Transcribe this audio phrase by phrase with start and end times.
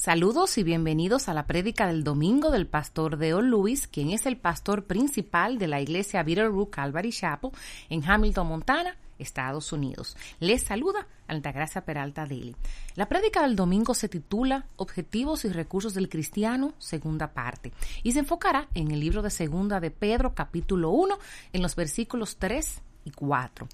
[0.00, 4.38] Saludos y bienvenidos a la prédica del domingo del pastor Deo Lewis, quien es el
[4.38, 7.50] pastor principal de la iglesia Bitterroot Calvary Chapel
[7.90, 10.16] en Hamilton, Montana, Estados Unidos.
[10.38, 12.56] Les saluda Altagracia Peralta Daly.
[12.94, 17.70] La prédica del domingo se titula Objetivos y recursos del cristiano, segunda parte,
[18.02, 21.18] y se enfocará en el libro de segunda de Pedro, capítulo 1,
[21.52, 23.68] en los versículos 3 y 4.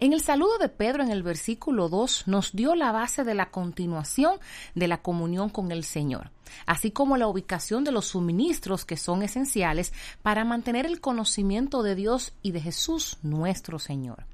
[0.00, 3.50] En el saludo de Pedro en el versículo 2 nos dio la base de la
[3.50, 4.38] continuación
[4.76, 6.30] de la comunión con el Señor,
[6.66, 9.92] así como la ubicación de los suministros que son esenciales
[10.22, 14.24] para mantener el conocimiento de Dios y de Jesús nuestro Señor.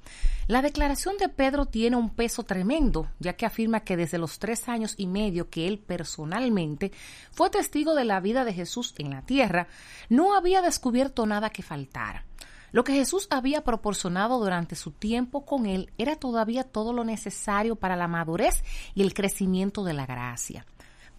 [0.47, 4.69] La declaración de Pedro tiene un peso tremendo, ya que afirma que desde los tres
[4.69, 6.91] años y medio que él personalmente
[7.31, 9.67] fue testigo de la vida de Jesús en la tierra,
[10.09, 12.23] no había descubierto nada que faltara.
[12.75, 17.77] Lo que Jesús había proporcionado durante su tiempo con él era todavía todo lo necesario
[17.77, 20.65] para la madurez y el crecimiento de la gracia.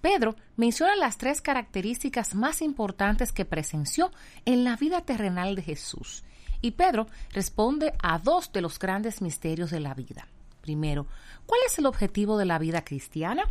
[0.03, 4.11] Pedro menciona las tres características más importantes que presenció
[4.45, 6.25] en la vida terrenal de Jesús.
[6.61, 10.29] Y Pedro responde a dos de los grandes misterios de la vida.
[10.61, 11.07] Primero,
[11.47, 13.45] ¿cuál es el objetivo de la vida cristiana?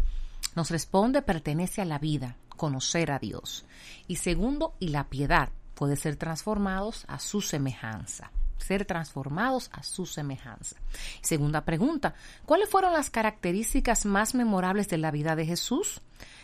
[0.56, 3.66] Nos responde pertenece a la vida, conocer a Dios.
[4.08, 8.32] Y segundo, y la piedad, puede ser transformados a su semejanza
[8.66, 10.76] ser transformados a su semejanza.
[11.22, 16.02] Segunda pregunta, ¿cuáles fueron las características más memorables de la vida de Jesús?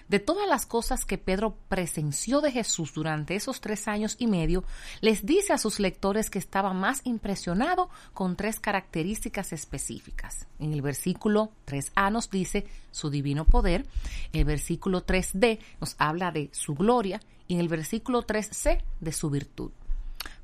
[0.08, 4.66] De todas las cosas que Pedro presenció de Jesús durante esos tres años y medio,
[5.00, 10.48] les dice a sus lectores que estaba más impresionado con tres características específicas.
[10.60, 13.86] En el versículo 3a nos dice su divino poder,
[14.34, 17.22] el versículo 3d nos habla de su gloria
[17.52, 19.72] en el versículo 3c de su virtud.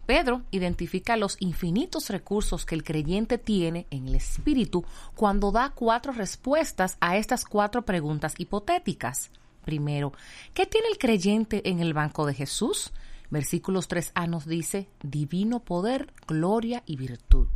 [0.06, 6.14] Pedro identifica los infinitos recursos que el creyente tiene en el espíritu cuando da cuatro
[6.14, 9.32] respuestas a estas cuatro preguntas hipotéticas.
[9.66, 10.14] Primero,
[10.54, 12.92] ¿qué tiene el creyente en el banco de Jesús?
[13.30, 17.48] Versículos 3a nos dice divino poder, gloria y virtud.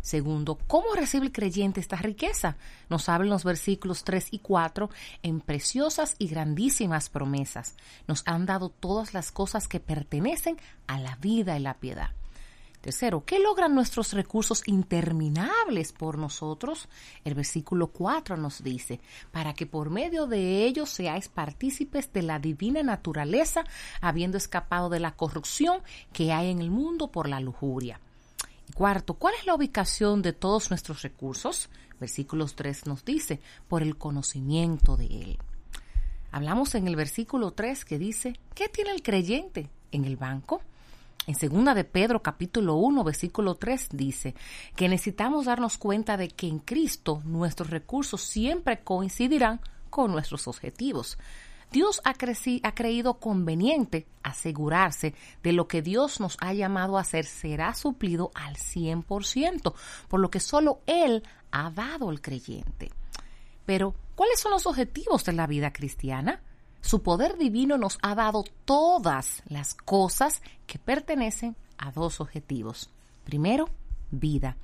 [0.00, 2.56] Segundo, ¿cómo recibe el creyente esta riqueza?
[2.88, 4.90] Nos hablan los versículos 3 y 4
[5.22, 7.74] en preciosas y grandísimas promesas.
[8.06, 12.10] Nos han dado todas las cosas que pertenecen a la vida y la piedad.
[12.80, 16.88] Tercero, ¿qué logran nuestros recursos interminables por nosotros?
[17.24, 19.00] El versículo 4 nos dice,
[19.32, 23.64] para que por medio de ellos seáis partícipes de la divina naturaleza,
[24.00, 25.82] habiendo escapado de la corrupción
[26.12, 28.00] que hay en el mundo por la lujuria.
[28.74, 31.68] Cuarto, ¿cuál es la ubicación de todos nuestros recursos?
[31.98, 35.38] Versículos 3 nos dice, por el conocimiento de Él.
[36.30, 40.60] Hablamos en el versículo 3 que dice, ¿qué tiene el creyente en el banco?
[41.26, 44.34] En segunda de Pedro capítulo 1 versículo 3 dice
[44.76, 51.18] que necesitamos darnos cuenta de que en Cristo nuestros recursos siempre coincidirán con nuestros objetivos.
[51.70, 57.74] Dios ha, creído conveniente asegurarse de lo que Dios nos ha llamado a hacer será
[57.74, 59.74] suplido al 100%,
[60.08, 62.90] por lo que solo Él ha dado al creyente.
[63.66, 66.40] Pero, ¿cuáles son los objetivos de la vida cristiana?
[66.80, 72.88] Su poder divino nos ha dado todas las cosas que pertenecen a dos objetivos.
[73.24, 73.68] Primero,
[74.10, 74.56] vida.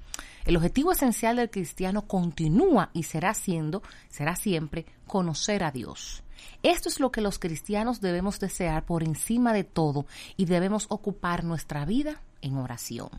[0.46, 6.23] El objetivo esencial del cristiano continúa y será siendo, será siempre conocer a Dios.
[6.62, 10.06] Esto es lo que los cristianos debemos desear por encima de todo
[10.36, 13.10] y debemos ocupar nuestra vida en oración.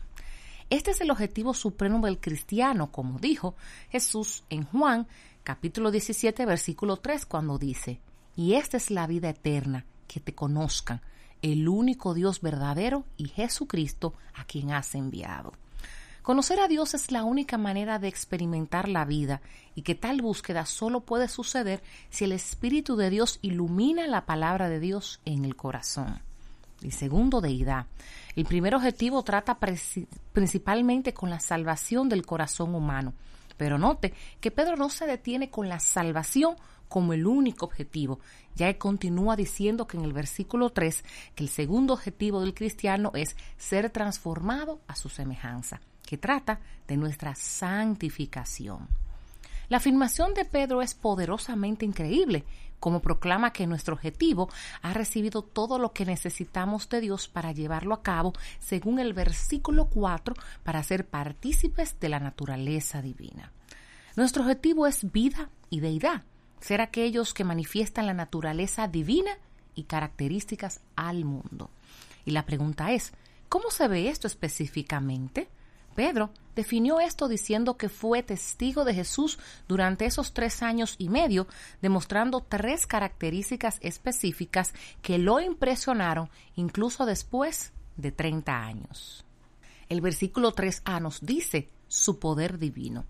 [0.68, 3.54] Este es el objetivo supremo del cristiano, como dijo
[3.90, 5.06] Jesús en Juan
[5.44, 8.00] capítulo 17 versículo 3 cuando dice,
[8.34, 11.00] y esta es la vida eterna, que te conozcan,
[11.40, 15.52] el único Dios verdadero y Jesucristo a quien has enviado.
[16.26, 19.42] Conocer a Dios es la única manera de experimentar la vida
[19.76, 24.68] y que tal búsqueda solo puede suceder si el Espíritu de Dios ilumina la palabra
[24.68, 26.20] de Dios en el corazón.
[26.82, 27.86] Y segundo, deidad.
[28.34, 29.56] El primer objetivo trata
[30.32, 33.14] principalmente con la salvación del corazón humano.
[33.56, 36.56] Pero note que Pedro no se detiene con la salvación
[36.88, 38.18] como el único objetivo,
[38.56, 41.04] ya que continúa diciendo que en el versículo 3
[41.36, 46.96] que el segundo objetivo del cristiano es ser transformado a su semejanza que trata de
[46.96, 48.88] nuestra santificación.
[49.68, 52.44] La afirmación de Pedro es poderosamente increíble,
[52.78, 54.48] como proclama que nuestro objetivo
[54.82, 59.86] ha recibido todo lo que necesitamos de Dios para llevarlo a cabo, según el versículo
[59.86, 63.50] 4, para ser partícipes de la naturaleza divina.
[64.14, 66.22] Nuestro objetivo es vida y deidad,
[66.60, 69.32] ser aquellos que manifiestan la naturaleza divina
[69.74, 71.70] y características al mundo.
[72.24, 73.12] Y la pregunta es,
[73.48, 75.48] ¿cómo se ve esto específicamente?
[75.96, 81.48] Pedro definió esto diciendo que fue testigo de Jesús durante esos tres años y medio,
[81.82, 89.24] demostrando tres características específicas que lo impresionaron incluso después de 30 años.
[89.88, 93.04] El versículo 3a nos dice su poder divino.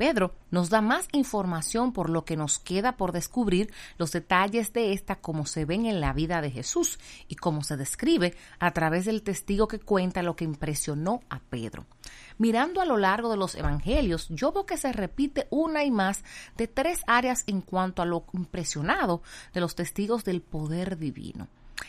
[0.00, 4.94] Pedro nos da más información por lo que nos queda por descubrir los detalles de
[4.94, 6.98] esta como se ven en la vida de Jesús
[7.28, 11.84] y como se describe a través del testigo que cuenta lo que impresionó a Pedro.
[12.38, 16.24] Mirando a lo largo de los evangelios, yo veo que se repite una y más
[16.56, 19.20] de tres áreas en cuanto a lo impresionado
[19.52, 21.46] de los testigos del poder divino.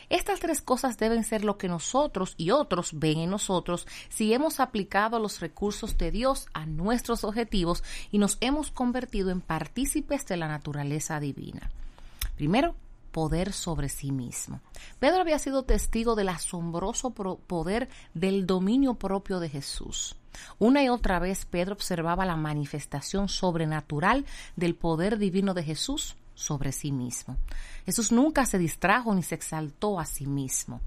[0.10, 4.60] Estas tres cosas deben ser lo que nosotros y otros ven en nosotros si hemos
[4.60, 10.38] aplicado los recursos de Dios a nuestros objetivos y nos hemos convertido en partícipes de
[10.38, 11.70] la naturaleza divina.
[12.36, 12.76] Primero,
[13.12, 14.62] poder sobre sí mismo.
[15.00, 20.16] Pedro había sido testigo del asombroso poder del dominio propio de Jesús.
[20.60, 26.72] Una y otra vez Pedro observaba la manifestación sobrenatural del poder divino de Jesús sobre
[26.72, 27.38] sí mismo.
[27.86, 30.82] Jesús nunca se distrajo ni se exaltó a sí mismo.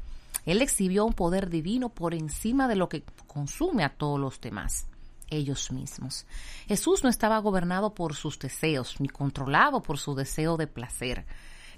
[0.47, 4.87] Él exhibió un poder divino por encima de lo que consume a todos los demás,
[5.31, 6.27] ellos mismos.
[6.67, 11.25] Jesús no estaba gobernado por sus deseos, ni controlado por su deseo de placer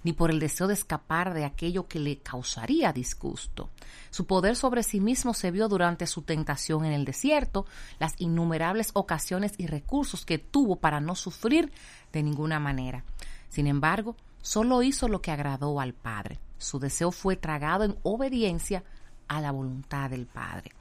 [0.07, 3.71] ni por el deseo de escapar de aquello que le causaría disgusto.
[4.11, 7.67] Su poder sobre sí mismo se vio durante su tentación en el desierto,
[7.99, 11.73] las innumerables ocasiones y recursos que tuvo para no sufrir
[12.13, 13.05] de ninguna manera.
[13.49, 16.39] Sin embargo, solo hizo lo que agradó al Padre.
[16.59, 18.85] Su deseo fue tragado en obediencia
[19.29, 20.73] a la voluntad del Padre.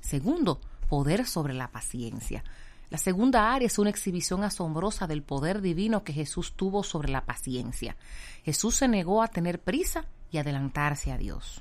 [0.00, 2.42] Segundo, poder sobre la paciencia.
[2.90, 7.26] La segunda área es una exhibición asombrosa del poder divino que Jesús tuvo sobre la
[7.26, 7.96] paciencia.
[8.44, 11.60] Jesús se negó a tener prisa y adelantarse a Dios.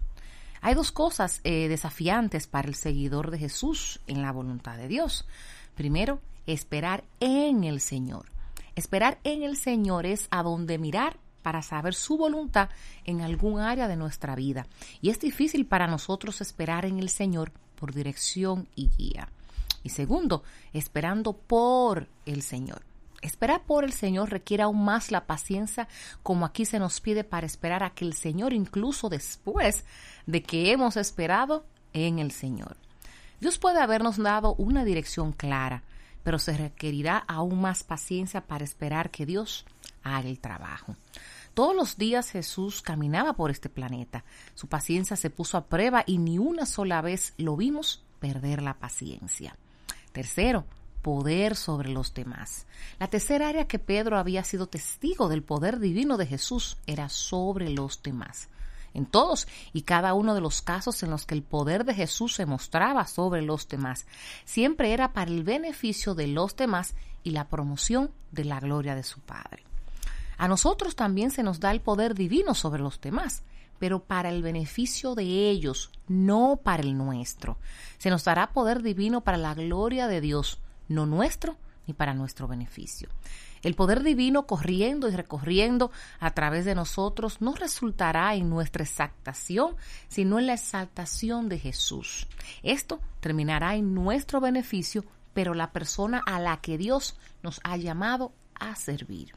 [0.61, 5.25] Hay dos cosas eh, desafiantes para el seguidor de Jesús en la voluntad de Dios.
[5.75, 8.25] Primero, esperar en el Señor.
[8.77, 12.69] Esperar en el Señor es a dónde mirar para saber su voluntad
[13.05, 14.67] en algún área de nuestra vida.
[15.01, 19.29] Y es difícil para nosotros esperar en el Señor por dirección y guía.
[19.81, 20.43] Y segundo,
[20.73, 22.83] esperando por el Señor.
[23.23, 25.87] Esperar por el Señor requiere aún más la paciencia
[26.21, 29.85] como aquí se nos pide para esperar a que el Señor, incluso después
[30.27, 32.77] de que hemos esperado en el Señor.
[33.39, 35.81] Dios puede habernos dado una dirección clara,
[36.27, 39.65] pero se requerirá aún más paciencia para esperar que Dios
[40.03, 40.97] haga el trabajo.
[41.53, 44.25] Todos los días Jesús caminaba por este planeta.
[44.53, 48.73] Su paciencia se puso a prueba y ni una sola vez lo vimos perder la
[48.73, 49.55] paciencia.
[50.11, 50.65] Tercero,
[51.01, 52.65] poder sobre los demás.
[52.99, 57.69] La tercera área que Pedro había sido testigo del poder divino de Jesús era sobre
[57.69, 58.49] los demás
[58.93, 62.35] en todos y cada uno de los casos en los que el poder de Jesús
[62.35, 64.05] se mostraba sobre los demás.
[64.45, 69.03] Siempre era para el beneficio de los demás y la promoción de la gloria de
[69.03, 69.63] su Padre.
[70.37, 73.43] A nosotros también se nos da el poder divino sobre los demás,
[73.79, 77.57] pero para el beneficio de ellos, no para el nuestro.
[77.97, 81.57] Se nos dará poder divino para la gloria de Dios, no nuestro
[81.87, 83.09] ni para nuestro beneficio.
[83.63, 89.75] El poder divino corriendo y recorriendo a través de nosotros no resultará en nuestra exaltación,
[90.07, 92.27] sino en la exaltación de Jesús.
[92.63, 98.33] Esto terminará en nuestro beneficio, pero la persona a la que Dios nos ha llamado
[98.55, 99.33] a servir.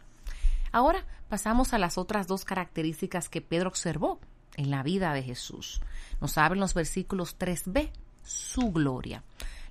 [0.73, 4.21] Ahora pasamos a las otras dos características que Pedro observó
[4.57, 5.81] en la vida de Jesús.
[6.21, 7.91] Nos abren los versículos 3b,
[8.23, 9.23] su gloria.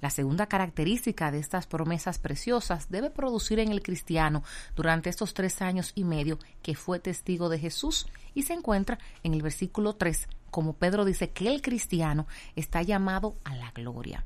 [0.02, 4.44] La segunda característica de estas promesas preciosas debe producir en el cristiano
[4.76, 9.34] durante estos tres años y medio que fue testigo de Jesús y se encuentra en
[9.34, 14.24] el versículo 3, como Pedro dice que el cristiano está llamado a la gloria.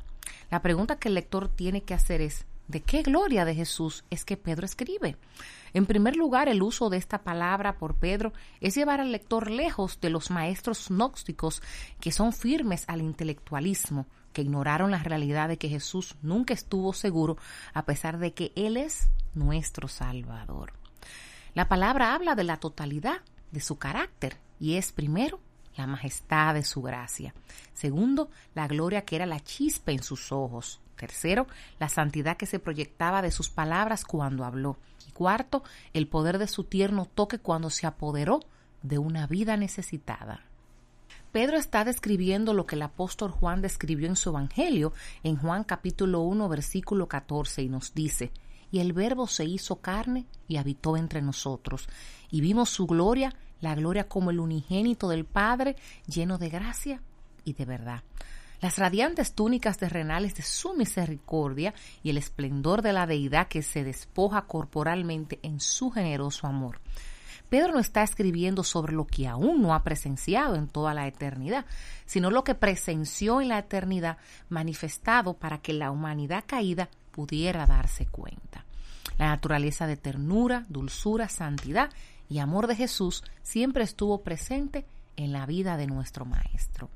[0.51, 4.24] La pregunta que el lector tiene que hacer es, ¿de qué gloria de Jesús es
[4.25, 5.18] que Pedro escribe?
[5.74, 10.00] En primer lugar, el uso de esta palabra por Pedro es llevar al lector lejos
[10.00, 11.63] de los maestros gnósticos
[12.00, 17.38] que son firmes al intelectualismo, que ignoraron la realidad de que Jesús nunca estuvo seguro
[17.74, 20.74] a pesar de que Él es nuestro Salvador.
[21.54, 23.22] La palabra habla de la totalidad
[23.52, 25.40] de su carácter y es primero
[25.78, 27.34] la majestad de su gracia.
[27.74, 30.82] Segundo, la gloria que era la chispa en sus ojos.
[30.96, 31.48] Tercero,
[31.80, 34.78] la santidad que se proyectaba de sus palabras cuando habló.
[35.08, 35.63] Y cuarto,
[35.94, 38.40] el poder de su tierno toque cuando se apoderó
[38.84, 40.46] de una vida necesitada.
[41.34, 46.22] Pedro está describiendo lo que el apóstol Juan describió en su Evangelio, en Juan capítulo
[46.22, 48.32] 1, versículo 14, y nos dice,
[48.70, 51.88] y el Verbo se hizo carne y habitó entre nosotros,
[52.30, 55.75] y vimos su gloria, la gloria como el unigénito del Padre,
[56.06, 57.02] lleno de gracia
[57.44, 58.04] y de verdad.
[58.62, 61.74] Las radiantes túnicas terrenales de su misericordia
[62.04, 66.80] y el esplendor de la deidad que se despoja corporalmente en su generoso amor.
[67.50, 71.66] Pedro no está escribiendo sobre lo que aún no ha presenciado en toda la eternidad,
[72.06, 74.18] sino lo que presenció en la eternidad
[74.50, 78.66] manifestado para que la humanidad caída pudiera darse cuenta.
[79.18, 81.92] La naturaleza de ternura, dulzura, santidad
[82.30, 84.86] y amor de Jesús siempre estuvo presente
[85.16, 86.90] en la vida de nuestro Maestro.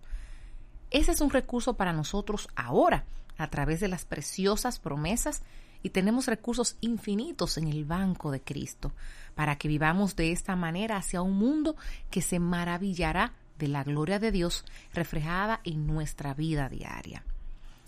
[0.90, 3.06] Ese es un recurso para nosotros ahora,
[3.38, 5.44] a través de las preciosas promesas
[5.88, 8.92] y tenemos recursos infinitos en el banco de Cristo
[9.36, 11.78] para que vivamos de esta manera hacia un mundo
[12.12, 17.24] que se maravillará de la gloria de Dios reflejada en nuestra vida diaria.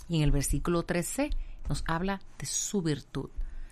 [0.08, 1.32] Y en el versículo 13
[1.68, 3.32] nos habla de su virtud.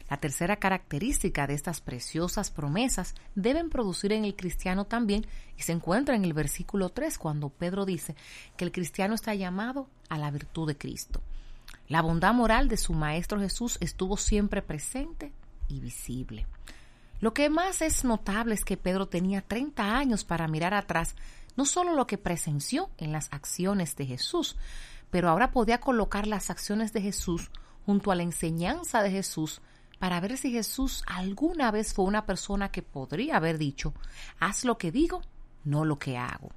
[0.09, 5.25] La tercera característica de estas preciosas promesas deben producir en el cristiano también
[5.57, 8.13] y se encuentra en el versículo 3 cuando Pedro dice
[8.57, 11.21] que el cristiano está llamado a la virtud de Cristo.
[11.89, 15.31] La bondad moral de su Maestro Jesús estuvo siempre presente
[15.67, 16.45] y visible.
[17.19, 21.15] Lo que más es notable es que Pedro tenía 30 años para mirar atrás
[21.55, 24.55] no solo lo que presenció en las acciones de Jesús,
[25.09, 27.49] pero ahora podía colocar las acciones de Jesús
[27.85, 29.61] junto a la enseñanza de Jesús
[29.97, 33.93] para ver si Jesús alguna vez fue una persona que podría haber dicho,
[34.39, 35.21] haz lo que digo,
[35.63, 36.51] no lo que hago.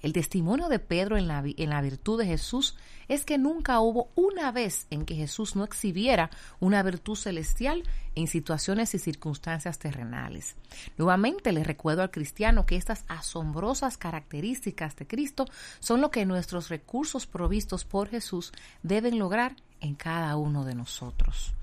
[0.00, 2.76] El testimonio de Pedro en la, en la, virtud de Jesús
[3.08, 7.82] es que nunca hubo una vez en que Jesús no exhibiera una virtud celestial
[8.14, 10.54] en situaciones y circunstancias terrenales.
[10.98, 15.46] Nuevamente le recuerdo al cristiano que estas asombrosas características de Cristo
[15.80, 18.52] son lo que nuestros recursos provistos por Jesús
[18.84, 21.54] deben lograr en cada uno de nosotros.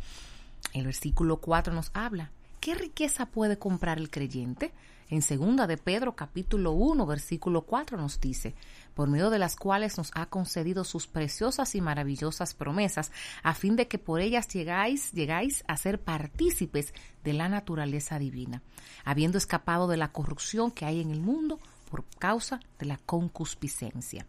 [0.73, 4.73] El versículo 4 nos habla, ¿qué riqueza puede comprar el creyente?
[5.07, 8.55] En segunda de Pedro capítulo 1 versículo 4 nos dice,
[8.95, 13.11] por medio de las cuales nos ha concedido sus preciosas y maravillosas promesas,
[13.43, 16.91] a fin de que por ellas llegáis, llegáis a ser partícipes
[17.23, 18.63] de la naturaleza divina,
[19.03, 21.59] habiendo escapado de la corrupción que hay en el mundo
[21.91, 24.25] por causa de la concupiscencia.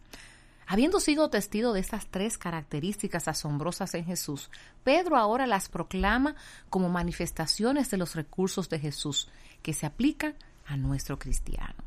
[0.67, 4.51] Habiendo sido testigo de estas tres características asombrosas en Jesús,
[4.85, 6.35] Pedro ahora las proclama
[6.69, 9.29] como manifestaciones de los recursos de Jesús
[9.63, 10.35] que se aplican
[10.67, 11.85] a nuestro cristiano.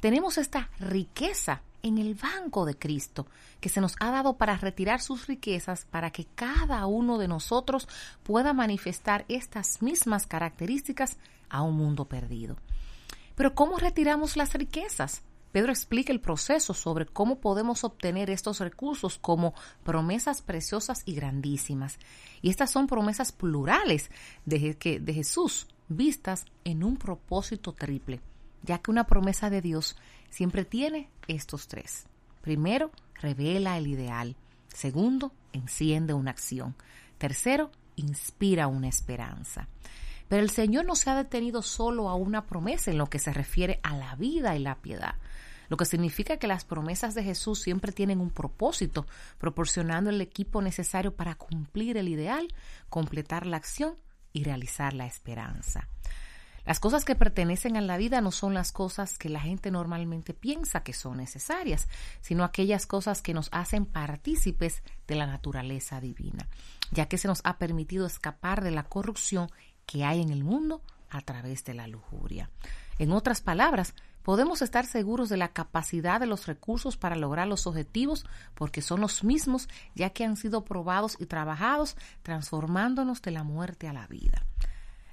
[0.00, 3.26] Tenemos esta riqueza en el banco de Cristo
[3.60, 7.88] que se nos ha dado para retirar sus riquezas para que cada uno de nosotros
[8.22, 11.16] pueda manifestar estas mismas características
[11.48, 12.56] a un mundo perdido.
[13.34, 15.22] Pero ¿cómo retiramos las riquezas?
[15.56, 21.98] Pedro explica el proceso sobre cómo podemos obtener estos recursos como promesas preciosas y grandísimas.
[22.42, 24.10] Y estas son promesas plurales
[24.44, 28.20] de, de Jesús, vistas en un propósito triple,
[28.64, 29.96] ya que una promesa de Dios
[30.28, 32.04] siempre tiene estos tres.
[32.42, 34.36] Primero, revela el ideal.
[34.68, 36.74] Segundo, enciende una acción.
[37.16, 39.68] Tercero, inspira una esperanza.
[40.28, 43.32] Pero el Señor no se ha detenido solo a una promesa en lo que se
[43.32, 45.14] refiere a la vida y la piedad
[45.68, 49.06] lo que significa que las promesas de Jesús siempre tienen un propósito,
[49.38, 52.48] proporcionando el equipo necesario para cumplir el ideal,
[52.88, 53.96] completar la acción
[54.32, 55.88] y realizar la esperanza.
[56.66, 60.34] Las cosas que pertenecen a la vida no son las cosas que la gente normalmente
[60.34, 61.86] piensa que son necesarias,
[62.20, 66.48] sino aquellas cosas que nos hacen partícipes de la naturaleza divina,
[66.90, 69.48] ya que se nos ha permitido escapar de la corrupción
[69.86, 72.50] que hay en el mundo a través de la lujuria.
[72.98, 73.94] En otras palabras,
[74.26, 79.00] podemos estar seguros de la capacidad de los recursos para lograr los objetivos porque son
[79.00, 84.08] los mismos ya que han sido probados y trabajados transformándonos de la muerte a la
[84.08, 84.44] vida.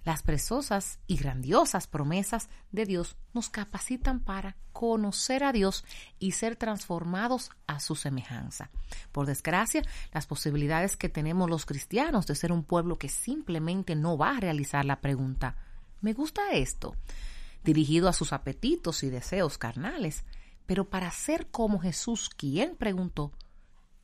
[0.03, 5.85] Las preciosas y grandiosas promesas de Dios nos capacitan para conocer a Dios
[6.17, 8.71] y ser transformados a su semejanza.
[9.11, 14.17] Por desgracia, las posibilidades que tenemos los cristianos de ser un pueblo que simplemente no
[14.17, 15.55] va a realizar la pregunta,
[16.01, 16.95] ¿me gusta esto?
[17.63, 20.25] Dirigido a sus apetitos y deseos carnales,
[20.65, 23.31] pero para ser como Jesús, quien preguntó,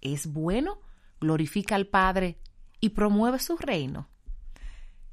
[0.01, 0.79] ¿es bueno?
[1.19, 2.37] glorifica al Padre
[2.79, 4.07] y promueve su reino.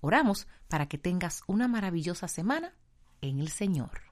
[0.00, 2.74] Oramos para que tengas una maravillosa semana
[3.20, 4.02] en el Señor.